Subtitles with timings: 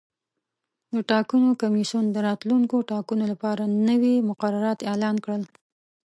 [0.93, 5.43] د ټاکنو کمیسیون د راتلونکو ټاکنو لپاره نوي مقررات اعلان کړل.